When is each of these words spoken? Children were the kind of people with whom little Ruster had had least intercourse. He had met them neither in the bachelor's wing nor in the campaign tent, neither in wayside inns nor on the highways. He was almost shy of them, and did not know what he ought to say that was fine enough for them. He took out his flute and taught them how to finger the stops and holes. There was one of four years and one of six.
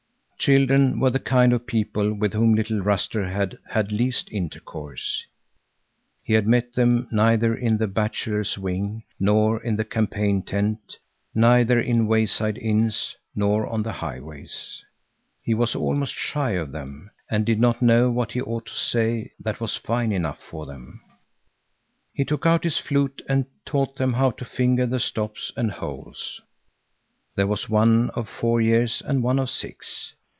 Children 0.43 0.99
were 0.99 1.11
the 1.11 1.19
kind 1.19 1.53
of 1.53 1.67
people 1.67 2.15
with 2.15 2.33
whom 2.33 2.55
little 2.55 2.79
Ruster 2.81 3.29
had 3.29 3.59
had 3.69 3.91
least 3.91 4.27
intercourse. 4.31 5.23
He 6.23 6.33
had 6.33 6.47
met 6.47 6.73
them 6.73 7.07
neither 7.11 7.53
in 7.53 7.77
the 7.77 7.85
bachelor's 7.85 8.57
wing 8.57 9.03
nor 9.19 9.61
in 9.61 9.75
the 9.75 9.85
campaign 9.85 10.41
tent, 10.41 10.97
neither 11.35 11.79
in 11.79 12.07
wayside 12.07 12.57
inns 12.57 13.15
nor 13.35 13.67
on 13.67 13.83
the 13.83 13.91
highways. 13.91 14.83
He 15.43 15.53
was 15.53 15.75
almost 15.75 16.15
shy 16.15 16.53
of 16.53 16.71
them, 16.71 17.11
and 17.29 17.45
did 17.45 17.59
not 17.59 17.83
know 17.83 18.09
what 18.09 18.31
he 18.31 18.41
ought 18.41 18.65
to 18.65 18.73
say 18.75 19.33
that 19.39 19.59
was 19.61 19.75
fine 19.77 20.11
enough 20.11 20.41
for 20.41 20.65
them. 20.65 21.01
He 22.15 22.25
took 22.25 22.47
out 22.47 22.63
his 22.63 22.79
flute 22.79 23.21
and 23.29 23.45
taught 23.63 23.97
them 23.97 24.13
how 24.13 24.31
to 24.31 24.45
finger 24.45 24.87
the 24.87 24.99
stops 24.99 25.51
and 25.55 25.69
holes. 25.69 26.41
There 27.35 27.45
was 27.45 27.69
one 27.69 28.09
of 28.15 28.27
four 28.27 28.59
years 28.59 29.03
and 29.05 29.21
one 29.21 29.37
of 29.37 29.47
six. 29.51 30.15